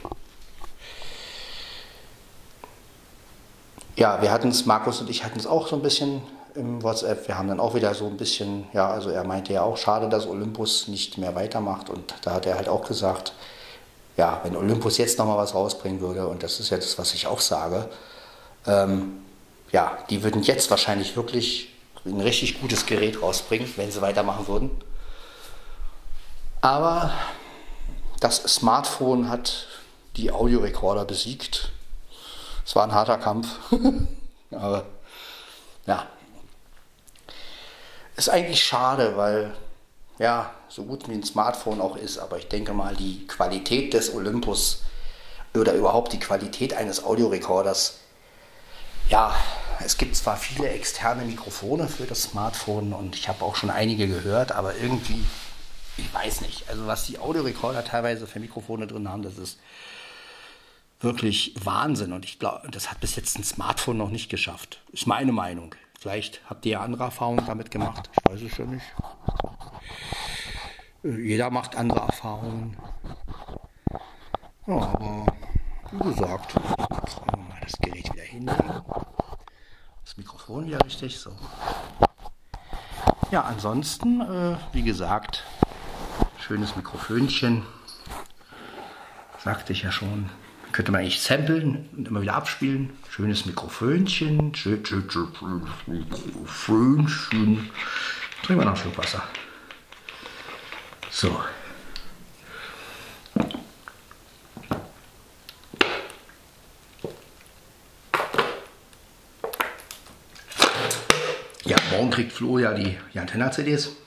Ja, 3.96 4.20
wir 4.20 4.32
hatten 4.32 4.48
es, 4.48 4.66
Markus 4.66 5.00
und 5.00 5.08
ich 5.08 5.24
hatten 5.24 5.38
es 5.38 5.46
auch 5.46 5.68
so 5.68 5.76
ein 5.76 5.82
bisschen 5.82 6.22
im 6.56 6.82
WhatsApp. 6.82 7.28
Wir 7.28 7.38
haben 7.38 7.46
dann 7.48 7.60
auch 7.60 7.74
wieder 7.74 7.94
so 7.94 8.06
ein 8.06 8.16
bisschen, 8.16 8.66
ja, 8.72 8.90
also 8.90 9.10
er 9.10 9.22
meinte 9.22 9.52
ja 9.52 9.62
auch, 9.62 9.76
schade, 9.76 10.08
dass 10.08 10.26
Olympus 10.26 10.88
nicht 10.88 11.16
mehr 11.16 11.34
weitermacht. 11.36 11.88
Und 11.88 12.12
da 12.22 12.32
hat 12.32 12.44
er 12.44 12.56
halt 12.56 12.68
auch 12.68 12.86
gesagt, 12.86 13.34
ja, 14.16 14.40
wenn 14.42 14.56
Olympus 14.56 14.98
jetzt 14.98 15.18
nochmal 15.18 15.38
was 15.38 15.54
rausbringen 15.54 16.00
würde, 16.00 16.26
und 16.26 16.42
das 16.42 16.58
ist 16.58 16.70
ja 16.70 16.78
das, 16.78 16.98
was 16.98 17.14
ich 17.14 17.28
auch 17.28 17.40
sage, 17.40 17.88
ähm, 18.66 19.22
ja, 19.70 19.96
die 20.10 20.24
würden 20.24 20.42
jetzt 20.42 20.70
wahrscheinlich 20.70 21.16
wirklich 21.16 21.72
ein 22.04 22.20
richtig 22.20 22.60
gutes 22.60 22.84
Gerät 22.84 23.22
rausbringen, 23.22 23.72
wenn 23.76 23.92
sie 23.92 24.02
weitermachen 24.02 24.48
würden. 24.48 24.70
Aber 26.60 27.12
das 28.22 28.36
Smartphone 28.36 29.28
hat 29.28 29.66
die 30.16 30.30
Audiorekorder 30.30 31.04
besiegt. 31.04 31.72
Es 32.64 32.76
war 32.76 32.84
ein 32.84 32.92
harter 32.92 33.18
Kampf. 33.18 33.48
Aber 34.50 34.84
ja, 35.86 36.06
ist 38.16 38.28
eigentlich 38.28 38.62
schade, 38.62 39.16
weil 39.16 39.54
ja, 40.18 40.52
so 40.68 40.84
gut 40.84 41.08
wie 41.08 41.14
ein 41.14 41.24
Smartphone 41.24 41.80
auch 41.80 41.96
ist, 41.96 42.18
aber 42.18 42.38
ich 42.38 42.48
denke 42.48 42.72
mal, 42.72 42.94
die 42.94 43.26
Qualität 43.26 43.94
des 43.94 44.14
Olympus 44.14 44.82
oder 45.54 45.72
überhaupt 45.72 46.12
die 46.12 46.20
Qualität 46.20 46.74
eines 46.74 47.02
Audiorekorders, 47.02 47.98
ja, 49.08 49.34
es 49.84 49.96
gibt 49.96 50.14
zwar 50.14 50.36
viele 50.36 50.68
externe 50.68 51.24
Mikrofone 51.24 51.88
für 51.88 52.04
das 52.04 52.22
Smartphone 52.22 52.92
und 52.92 53.16
ich 53.16 53.28
habe 53.28 53.44
auch 53.44 53.56
schon 53.56 53.70
einige 53.70 54.06
gehört, 54.06 54.52
aber 54.52 54.76
irgendwie, 54.76 55.24
ich 55.96 56.12
weiß 56.12 56.40
nicht, 56.42 56.68
also 56.68 56.86
was 56.86 57.06
die 57.06 57.18
Audiorekorder 57.18 57.84
teilweise 57.84 58.26
für 58.26 58.40
Mikrofone 58.40 58.86
drin 58.86 59.08
haben, 59.08 59.22
das 59.22 59.38
ist 59.38 59.58
wirklich 61.00 61.54
Wahnsinn 61.62 62.12
und 62.12 62.24
ich 62.24 62.38
glaube, 62.38 62.70
das 62.70 62.90
hat 62.90 63.00
bis 63.00 63.16
jetzt 63.16 63.38
ein 63.38 63.44
Smartphone 63.44 63.96
noch 63.96 64.10
nicht 64.10 64.28
geschafft. 64.28 64.80
Ist 64.92 65.06
meine 65.06 65.32
Meinung. 65.32 65.74
Vielleicht 65.98 66.40
habt 66.48 66.64
ihr 66.66 66.72
ja 66.72 66.80
andere 66.80 67.04
Erfahrungen 67.04 67.44
damit 67.46 67.70
gemacht. 67.70 68.10
Ich 68.12 68.32
weiß 68.32 68.42
es 68.42 68.56
ja 68.56 68.64
nicht. 68.64 68.84
Äh, 71.04 71.20
jeder 71.20 71.50
macht 71.50 71.76
andere 71.76 72.00
Erfahrungen. 72.00 72.76
Ja, 74.66 74.74
aber 74.74 75.26
wie 75.90 76.10
gesagt, 76.10 76.54
wir 76.54 77.38
mal 77.38 77.60
das 77.60 77.72
Gerät 77.78 78.12
wieder 78.12 78.22
hinlegen. 78.22 78.82
Das 80.04 80.16
Mikrofon 80.16 80.66
wieder 80.66 80.84
richtig. 80.84 81.18
So. 81.18 81.30
Ja, 83.30 83.42
ansonsten, 83.42 84.20
äh, 84.20 84.56
wie 84.72 84.82
gesagt, 84.82 85.44
schönes 86.42 86.76
Mikrofönchen. 86.76 87.62
Sagte 89.38 89.72
ich 89.72 89.82
ja 89.82 89.92
schon. 89.92 90.28
Könnte 90.72 90.90
man 90.92 91.02
eigentlich 91.02 91.20
samplen 91.20 91.88
und 91.96 92.08
immer 92.08 92.22
wieder 92.22 92.34
abspielen. 92.34 92.90
Schönes 93.10 93.46
Mikrofönchen. 93.46 94.52
Mikrofönchen. 95.86 97.70
Trinken 98.42 98.60
wir 98.60 98.64
noch 98.64 98.72
ein 98.72 98.76
Schluck 98.76 98.98
Wasser. 98.98 99.22
So. 101.10 101.40
Ja, 111.64 111.76
morgen 111.92 112.10
kriegt 112.10 112.32
Flo 112.32 112.58
ja 112.58 112.72
die, 112.72 112.98
die 113.12 113.18
Antenna-CDs. 113.20 114.01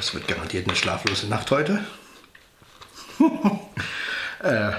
Das 0.00 0.14
wird 0.14 0.26
garantiert 0.26 0.66
eine 0.66 0.74
schlaflose 0.76 1.26
Nacht 1.28 1.50
heute. 1.50 1.84
Äh, 4.42 4.72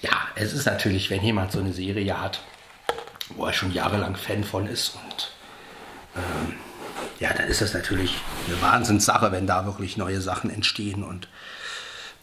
ja, 0.00 0.28
es 0.36 0.54
ist 0.54 0.64
natürlich, 0.64 1.10
wenn 1.10 1.22
jemand 1.22 1.52
so 1.52 1.60
eine 1.60 1.74
Serie 1.74 2.18
hat, 2.18 2.40
wo 3.28 3.44
er 3.44 3.52
schon 3.52 3.70
jahrelang 3.72 4.16
Fan 4.16 4.42
von 4.42 4.66
ist 4.66 4.94
und 4.94 5.34
ähm, 6.16 6.54
ja, 7.20 7.34
dann 7.34 7.46
ist 7.48 7.60
das 7.60 7.74
natürlich 7.74 8.14
eine 8.46 8.62
Wahnsinnssache, 8.62 9.32
wenn 9.32 9.46
da 9.46 9.66
wirklich 9.66 9.98
neue 9.98 10.22
Sachen 10.22 10.48
entstehen 10.48 11.04
und 11.04 11.28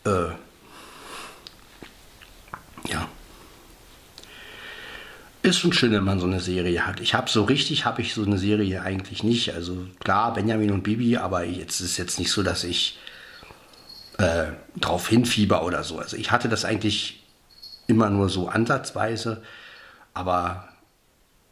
äh, 0.05 0.31
ja. 2.91 3.07
Ist 5.53 5.59
schon 5.59 5.71
schön, 5.71 5.91
wenn 5.91 6.03
man 6.03 6.19
so 6.19 6.25
eine 6.25 6.39
Serie 6.39 6.83
hat. 6.87 6.99
Ich 6.99 7.13
habe 7.13 7.29
so 7.29 7.43
richtig, 7.43 7.85
habe 7.85 8.01
ich 8.01 8.15
so 8.15 8.23
eine 8.23 8.39
Serie 8.39 8.81
eigentlich 8.81 9.21
nicht. 9.21 9.53
Also 9.53 9.85
klar, 9.99 10.33
Benjamin 10.33 10.71
und 10.71 10.81
Bibi, 10.81 11.17
aber 11.17 11.43
jetzt 11.43 11.79
ist 11.79 11.97
jetzt 11.97 12.17
nicht 12.17 12.31
so, 12.31 12.41
dass 12.41 12.63
ich 12.63 12.97
äh, 14.17 14.45
drauf 14.75 15.07
hinfieber 15.07 15.63
oder 15.63 15.83
so. 15.83 15.99
Also 15.99 16.17
ich 16.17 16.31
hatte 16.31 16.49
das 16.49 16.65
eigentlich 16.65 17.23
immer 17.85 18.09
nur 18.09 18.29
so 18.29 18.47
ansatzweise, 18.47 19.43
aber 20.15 20.69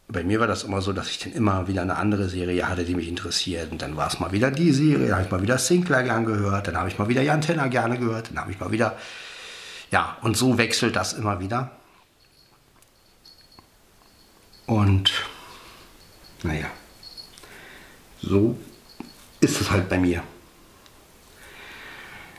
bei 0.07 0.23
mir 0.23 0.39
war 0.39 0.47
das 0.47 0.63
immer 0.63 0.81
so, 0.81 0.93
dass 0.93 1.11
ich 1.11 1.19
dann 1.19 1.33
immer 1.33 1.67
wieder 1.67 1.83
eine 1.83 1.97
andere 1.97 2.27
Serie 2.27 2.67
hatte, 2.67 2.85
die 2.85 2.95
mich 2.95 3.07
interessiert. 3.07 3.71
Und 3.71 3.83
dann 3.83 3.97
war 3.97 4.07
es 4.07 4.19
mal 4.19 4.31
wieder 4.31 4.49
die 4.49 4.71
Serie, 4.71 5.09
dann 5.09 5.17
habe 5.17 5.25
ich 5.25 5.31
mal 5.31 5.43
wieder 5.43 5.59
Sinclair 5.59 6.01
gern 6.01 6.25
gehört, 6.25 6.67
dann 6.67 6.75
habe 6.75 6.89
ich 6.89 6.97
mal 6.97 7.07
wieder 7.07 7.21
Jan 7.21 7.41
Tenner 7.41 7.69
gerne 7.69 7.99
gehört, 7.99 8.31
dann 8.31 8.39
habe 8.39 8.51
ich 8.51 8.59
mal 8.59 8.71
wieder, 8.71 8.97
ja, 9.91 10.17
und 10.23 10.35
so 10.35 10.57
wechselt 10.57 10.95
das 10.95 11.13
immer 11.13 11.39
wieder. 11.39 11.69
Und 14.65 15.11
naja, 16.43 16.67
so 18.21 18.57
ist 19.39 19.59
es 19.59 19.69
halt 19.69 19.89
bei 19.89 19.97
mir. 19.97 20.23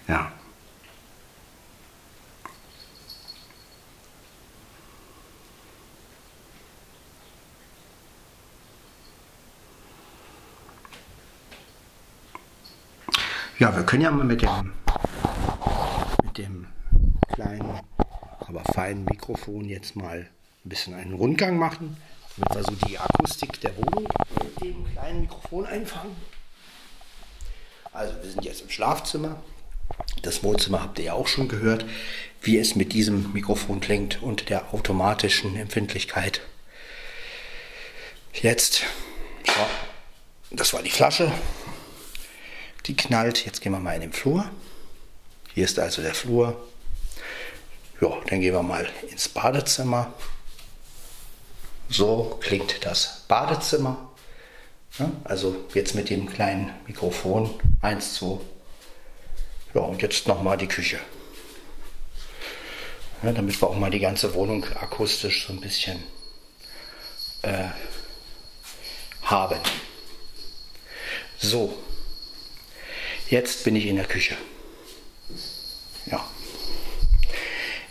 Ja. 0.09 0.33
Ja, 13.59 13.76
wir 13.76 13.85
können 13.85 14.02
ja 14.02 14.11
mal 14.11 14.25
mit 14.25 14.43
dem, 14.43 14.73
mit 16.25 16.38
dem 16.38 16.67
kleinen, 17.33 17.81
aber 18.41 18.64
feinen 18.75 19.05
Mikrofon 19.05 19.67
jetzt 19.67 19.95
mal 19.95 20.29
ein 20.64 20.69
bisschen 20.69 20.95
einen 20.95 21.12
Rundgang 21.12 21.59
machen, 21.59 21.97
damit 22.37 22.55
wir 22.55 22.65
so 22.65 22.87
die 22.87 22.99
Akustik 22.99 23.61
der 23.61 23.77
Wohnung 23.77 24.09
mit 24.43 24.61
dem 24.61 24.93
kleinen 24.93 25.23
Mikrofon 25.23 25.67
einfangen. 25.67 26.17
Also 27.93 28.15
wir 28.23 28.31
sind 28.31 28.45
jetzt 28.45 28.62
im 28.62 28.71
Schlafzimmer. 28.71 29.43
Das 30.23 30.43
Wohnzimmer 30.43 30.83
habt 30.83 30.99
ihr 30.99 31.07
ja 31.07 31.12
auch 31.12 31.27
schon 31.27 31.49
gehört, 31.49 31.85
wie 32.41 32.59
es 32.59 32.75
mit 32.75 32.93
diesem 32.93 33.33
Mikrofon 33.33 33.81
klingt 33.81 34.23
und 34.23 34.49
der 34.49 34.73
automatischen 34.73 35.57
Empfindlichkeit. 35.57 36.41
Jetzt, 38.33 38.85
so, 39.47 39.53
das 40.51 40.73
war 40.73 40.83
die 40.83 40.91
Flasche, 40.91 41.31
die 42.87 42.97
knallt. 42.97 43.45
Jetzt 43.45 43.61
gehen 43.61 43.73
wir 43.73 43.79
mal 43.79 43.95
in 43.95 44.01
den 44.01 44.12
Flur. 44.12 44.51
Hier 45.53 45.65
ist 45.65 45.79
also 45.79 46.01
der 46.01 46.15
Flur. 46.15 46.67
Ja, 48.01 48.19
dann 48.29 48.41
gehen 48.41 48.55
wir 48.55 48.62
mal 48.62 48.89
ins 49.11 49.29
Badezimmer. 49.29 50.15
So 51.93 52.39
klingt 52.41 52.87
das 52.87 53.25
Badezimmer. 53.29 54.11
Also 55.25 55.55
jetzt 55.75 55.95
mit 55.95 56.09
dem 56.09 56.27
kleinen 56.27 56.73
Mikrofon 56.87 57.51
1, 57.83 58.15
2. 58.15 58.41
Ja, 59.75 59.83
und 59.83 60.01
jetzt 60.01 60.27
nochmal 60.27 60.57
die 60.57 60.69
Küche. 60.69 60.99
Ja, 63.23 63.33
damit 63.33 63.61
wir 63.61 63.69
auch 63.69 63.77
mal 63.77 63.91
die 63.91 64.01
ganze 64.01 64.33
Wohnung 64.33 64.65
akustisch 64.81 65.47
so 65.47 65.53
ein 65.53 65.61
bisschen 65.61 66.03
äh, 67.43 67.69
haben. 69.23 69.59
So, 71.39 71.77
jetzt 73.29 73.65
bin 73.65 73.77
ich 73.77 73.85
in 73.87 73.97
der 73.97 74.07
Küche. 74.07 74.37
Ja. 76.07 76.27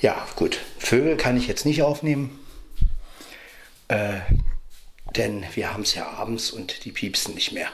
Ja, 0.01 0.27
gut. 0.36 0.60
Vögel 0.79 1.17
kann 1.17 1.38
ich 1.38 1.48
jetzt 1.48 1.65
nicht 1.65 1.84
aufnehmen. 1.84 2.40
Äh, 3.91 4.21
denn 5.17 5.43
wir 5.53 5.74
haben 5.74 5.83
es 5.83 5.95
ja 5.95 6.07
abends 6.07 6.51
und 6.51 6.86
die 6.86 6.93
piepsen 6.93 7.36
nicht 7.36 7.51
mehr. 7.51 7.67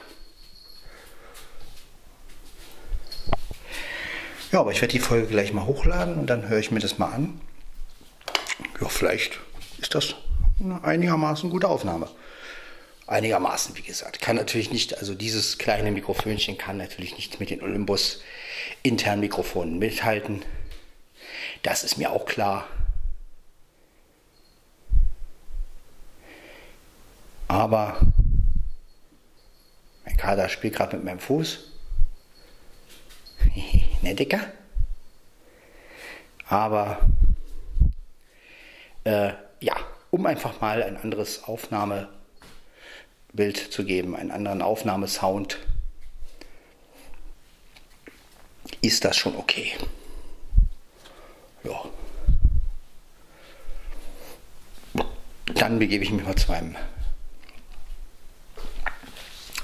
Ja, 4.52 4.62
aber 4.62 4.72
ich 4.72 4.82
werde 4.82 4.94
die 4.94 5.00
Folge 5.00 5.28
gleich 5.28 5.54
mal 5.54 5.68
hochladen 5.68 6.16
und 6.16 6.26
dann 6.28 6.50
höre 6.50 6.58
ich 6.58 6.72
mir 6.72 6.80
das 6.80 6.98
mal 6.98 7.14
an. 7.14 7.40
Ja, 8.82 8.90
vielleicht 8.90 9.38
ist 9.78 9.94
das 9.94 10.16
eine 10.60 10.84
einigermaßen 10.84 11.52
gute 11.52 11.68
Aufnahme. 11.68 12.10
Einigermaßen, 13.06 13.78
wie 13.78 13.84
gesagt. 13.84 14.20
Kann 14.20 14.38
natürlich 14.38 14.72
nicht, 14.72 14.98
also 14.98 15.14
dieses 15.14 15.60
kleine 15.60 15.92
Mikrofönchen 15.92 16.58
kann 16.58 16.78
natürlich 16.78 17.16
nicht 17.16 17.40
mit 17.40 17.52
den 17.52 17.62
Olympus 17.62 18.24
internen 18.82 19.22
Mikrofonen 19.22 19.78
mithalten. 19.78 20.42
Das 21.62 21.84
ist 21.84 22.00
mir 22.00 22.10
auch 22.10 22.26
klar. 22.26 22.68
Aber 27.48 27.98
mein 30.06 30.18
Kader 30.18 30.50
spielt 30.50 30.75
gerade 30.75 30.98
mit 30.98 31.06
meinem 31.06 31.20
Fuß. 31.20 31.72
ne, 34.01 34.16
Dicker? 34.16 34.51
Aber 36.48 37.00
äh, 39.04 39.34
ja, 39.60 39.75
um 40.12 40.25
einfach 40.25 40.62
mal 40.62 40.84
ein 40.84 40.98
anderes 40.98 41.44
Aufnahmebild 41.44 42.10
zu 43.70 43.86
geben, 43.86 44.16
einen 44.16 44.32
anderen 44.32 44.62
Aufnahmesound, 44.62 45.60
ist 48.82 49.04
das 49.06 49.18
schon 49.18 49.36
okay. 49.36 49.74
Ja. 51.63 51.84
Dann 55.56 55.80
begebe 55.80 56.04
ich 56.04 56.12
mich 56.12 56.26
mal 56.26 56.36
zu 56.36 56.52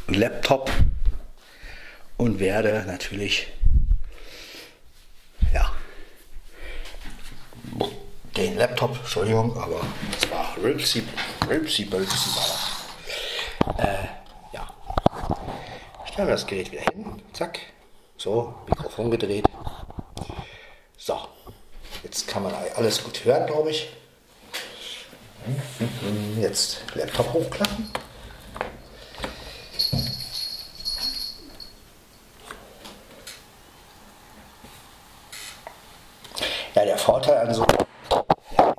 meinem 0.07 0.19
Laptop 0.19 0.71
und 2.17 2.39
werde 2.39 2.83
natürlich 2.87 3.47
ja 5.53 5.71
den 8.35 8.57
Laptop, 8.57 8.97
Entschuldigung, 8.97 9.55
aber 9.57 9.81
das 10.11 10.31
war 10.31 10.57
Rülpsi, 10.57 11.03
Rülpsi, 11.47 11.85
Bölpsi 11.85 12.29
war 12.35 12.47
das. 12.47 13.85
Äh, 13.85 14.07
ja. 14.53 14.67
Stellen 16.05 16.27
wir 16.27 16.33
das 16.33 16.47
Gerät 16.47 16.71
wieder 16.71 16.81
hin. 16.81 17.21
Zack. 17.33 17.59
So, 18.17 18.55
Mikrofon 18.67 19.11
gedreht. 19.11 19.45
So. 20.97 21.19
Jetzt 22.03 22.27
kann 22.27 22.43
man 22.43 22.53
alles 22.75 23.03
gut 23.03 23.23
hören, 23.23 23.45
glaube 23.45 23.71
ich. 23.71 23.89
Jetzt 26.39 26.83
Laptop 26.95 27.31
hochklappen. 27.33 27.89
Ja, 36.75 36.85
der 36.85 36.92
Vorteil 37.03 37.47
an 37.47 37.53
so 37.53 37.65
ja. 38.57 38.73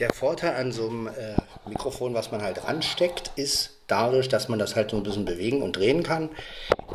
Der 0.00 0.12
Vorteil 0.12 0.56
an 0.56 0.72
so 0.72 0.88
einem 0.88 1.06
äh, 1.06 1.36
Mikrofon, 1.68 2.14
was 2.14 2.32
man 2.32 2.42
halt 2.42 2.64
ransteckt, 2.64 3.30
ist 3.36 3.78
dadurch, 3.86 4.28
dass 4.28 4.48
man 4.48 4.58
das 4.58 4.74
halt 4.74 4.90
so 4.90 4.96
ein 4.96 5.04
bisschen 5.04 5.24
bewegen 5.24 5.62
und 5.62 5.76
drehen 5.76 6.02
kann, 6.02 6.30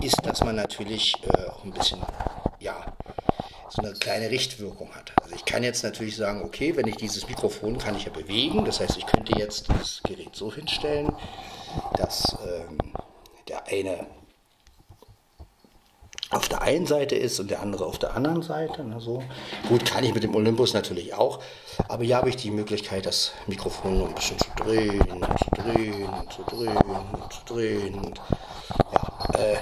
ist, 0.01 0.19
dass 0.25 0.43
man 0.43 0.57
natürlich 0.57 1.13
äh, 1.23 1.49
auch 1.49 1.63
ein 1.63 1.71
bisschen, 1.71 2.01
ja, 2.59 2.97
so 3.69 3.81
eine 3.81 3.93
kleine 3.93 4.29
Richtwirkung 4.29 4.93
hat. 4.93 5.13
Also 5.21 5.35
ich 5.35 5.45
kann 5.45 5.63
jetzt 5.63 5.83
natürlich 5.83 6.17
sagen, 6.17 6.43
okay, 6.43 6.75
wenn 6.75 6.87
ich 6.87 6.97
dieses 6.97 7.29
Mikrofon 7.29 7.77
kann 7.77 7.95
ich 7.95 8.03
ja 8.03 8.11
bewegen, 8.11 8.65
das 8.65 8.81
heißt, 8.81 8.97
ich 8.97 9.05
könnte 9.05 9.39
jetzt 9.39 9.69
das 9.69 10.01
Gerät 10.03 10.35
so 10.35 10.53
hinstellen, 10.53 11.15
dass 11.95 12.35
ähm, 12.45 12.77
der 13.47 13.65
eine 13.67 14.07
auf 16.29 16.49
der 16.49 16.61
einen 16.61 16.85
Seite 16.85 17.15
ist 17.15 17.39
und 17.39 17.49
der 17.49 17.61
andere 17.61 17.85
auf 17.85 17.99
der 17.99 18.15
anderen 18.15 18.41
Seite. 18.41 18.83
Ne, 18.83 18.99
so. 18.99 19.23
Gut, 19.69 19.85
kann 19.85 20.03
ich 20.03 20.13
mit 20.13 20.23
dem 20.23 20.35
Olympus 20.35 20.73
natürlich 20.73 21.13
auch, 21.13 21.39
aber 21.87 22.03
hier 22.03 22.17
habe 22.17 22.29
ich 22.29 22.35
die 22.35 22.51
Möglichkeit, 22.51 23.05
das 23.05 23.31
Mikrofon 23.47 23.99
noch 23.99 24.09
ein 24.09 24.15
bisschen 24.15 24.37
zu 24.37 24.49
drehen, 24.57 24.99
zu 24.99 25.61
drehen, 25.61 26.09
zu 26.29 26.43
drehen, 26.43 26.75
zu 27.29 27.53
drehen. 27.53 27.95
Und, 27.95 28.21
ja, 28.91 29.39
äh, 29.39 29.57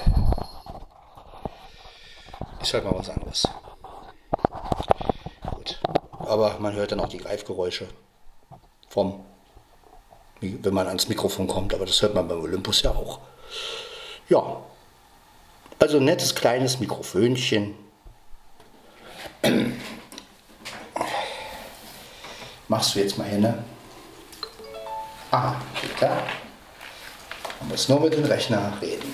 ist 2.62 2.74
halt 2.74 2.86
mal 2.86 2.96
was 2.98 3.10
anderes. 3.10 3.48
Gut, 5.52 5.80
aber 6.20 6.58
man 6.60 6.74
hört 6.74 6.92
dann 6.92 7.00
auch 7.00 7.10
die 7.10 7.20
Greifgeräusche 7.20 7.88
vom, 8.90 9.24
wenn 10.42 10.74
man 10.74 10.88
ans 10.88 11.08
Mikrofon 11.08 11.48
kommt, 11.48 11.76
aber 11.76 11.86
das 11.86 12.02
hört 12.02 12.16
man 12.16 12.28
beim 12.28 12.42
Olympus 12.42 12.82
ja 12.82 12.92
auch. 12.92 13.20
Ja, 14.30 14.64
also 15.86 16.00
nettes 16.00 16.34
kleines 16.34 16.80
Mikrofönchen. 16.80 17.76
Machst 22.68 22.96
du 22.96 23.00
jetzt 23.00 23.20
mal 23.20 23.28
hin, 23.28 23.42
ne? 23.42 23.64
Ah, 25.30 25.54
klar. 25.96 26.24
Man 27.60 27.70
muss 27.70 27.88
nur 27.88 28.00
mit 28.00 28.14
dem 28.14 28.26
Rechner 28.26 28.74
reden. 28.82 29.14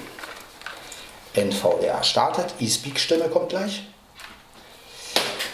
NVDA 1.34 2.02
startet, 2.04 2.54
eSpeak-Stimme 2.62 3.28
kommt 3.28 3.50
gleich. 3.50 3.86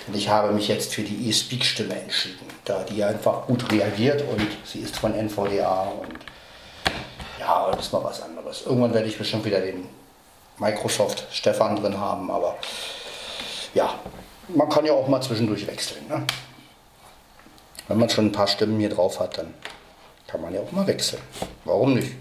Und 0.06 0.16
ich 0.16 0.30
habe 0.30 0.54
mich 0.54 0.68
jetzt 0.68 0.94
für 0.94 1.02
die 1.02 1.32
eSpeak-Stimme 1.32 2.00
entschieden, 2.00 2.46
da 2.64 2.84
die 2.84 3.04
einfach 3.04 3.48
gut 3.48 3.72
reagiert 3.72 4.22
und 4.22 4.48
sie 4.66 4.82
ist 4.82 4.98
von 4.98 5.16
NVDA 5.16 5.82
und 5.82 6.14
ja, 7.40 7.72
das 7.72 7.88
ist 7.88 7.94
mal 7.94 8.04
was 8.04 8.22
anderes. 8.22 8.62
Irgendwann 8.68 8.94
werde 8.94 9.08
ich 9.08 9.18
bestimmt 9.18 9.46
wieder 9.46 9.62
den 9.62 9.98
Microsoft 10.60 11.28
Stefan 11.32 11.76
drin 11.76 12.00
haben, 12.00 12.32
aber 12.32 12.58
ja, 13.74 14.00
man 14.48 14.70
kann 14.70 14.86
ja 14.86 14.94
auch 14.94 15.08
mal 15.08 15.22
zwischendurch 15.22 15.68
wechseln. 15.68 16.08
Ne? 16.08 16.26
Wenn 17.88 18.00
man 18.00 18.10
schon 18.10 18.26
ein 18.26 18.32
paar 18.32 18.48
Stimmen 18.48 18.80
hier 18.80 18.90
drauf 18.90 19.20
hat, 19.20 19.38
dann 19.38 19.54
kann 20.26 20.42
man 20.42 20.54
ja 20.54 20.62
auch 20.62 20.72
mal 20.72 20.88
wechseln. 20.88 21.22
Warum 21.64 21.94
nicht? 21.94 22.14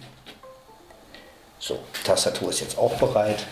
So, 1.58 1.78
die 1.98 2.04
Tastatur 2.04 2.50
ist 2.50 2.60
jetzt 2.60 2.78
auch 2.78 2.94
bereit. 2.94 3.44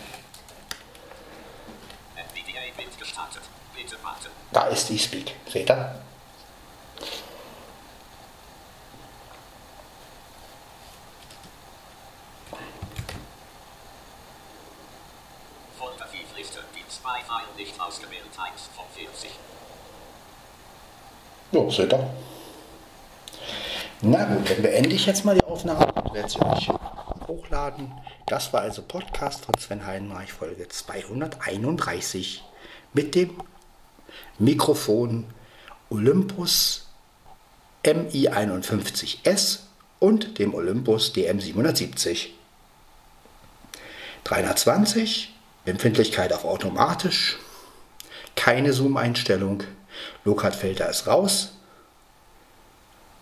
Da 4.53 4.66
ist 4.68 4.88
die 4.88 4.99
Speak. 4.99 5.35
Seht 5.51 5.68
ihr? 5.68 5.94
nicht 17.57 17.81
ausgewählt 17.81 18.25
1 18.94 19.07
von 19.07 19.12
40. 19.12 19.30
Jo, 21.52 21.70
seht 21.70 21.92
ihr. 21.92 22.11
Na 24.02 24.24
gut, 24.24 24.50
dann 24.50 24.62
beende 24.62 24.94
ich 24.94 25.07
jetzt 25.07 25.24
mal 25.24 25.35
die 25.35 25.44
Aufnahme 25.44 25.87
und 25.87 26.14
werde 26.14 26.28
sie 26.28 26.40
euch 26.40 26.68
hochladen. 27.26 27.92
Das 28.26 28.52
war 28.52 28.62
also 28.62 28.83
Podcast 28.83 29.44
von 29.44 29.54
Sven 29.59 29.87
Heidenreich, 29.87 30.33
Folge 30.33 30.68
231 30.68 32.44
mit 32.92 33.14
dem 33.14 33.40
Mikrofon 34.38 35.26
Olympus 35.90 36.88
MI51S 37.85 39.61
und 40.00 40.38
dem 40.38 40.54
Olympus 40.54 41.12
DM770. 41.14 42.28
320, 44.24 45.35
Empfindlichkeit 45.66 46.33
auf 46.33 46.44
automatisch, 46.44 47.38
keine 48.37 48.73
Zoom-Einstellung, 48.73 49.62
Low-Cut-Filter 50.25 50.88
ist 50.88 51.07
raus. 51.07 51.53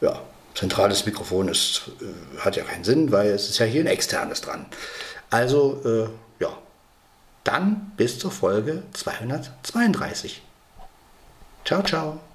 Ja, 0.00 0.20
zentrales 0.54 1.06
Mikrofon 1.06 1.48
ist, 1.48 1.82
äh, 2.00 2.40
hat 2.40 2.56
ja 2.56 2.64
keinen 2.64 2.84
Sinn, 2.84 3.12
weil 3.12 3.28
es 3.30 3.48
ist 3.48 3.58
ja 3.58 3.66
hier 3.66 3.82
ein 3.82 3.86
externes 3.86 4.40
dran. 4.40 4.66
Also, 5.30 5.80
äh, 5.84 6.42
ja, 6.42 6.58
dann 7.44 7.92
bis 7.96 8.18
zur 8.18 8.30
Folge 8.30 8.82
232. 8.92 10.42
Ciao, 11.64 11.82
ciao. 11.82 12.20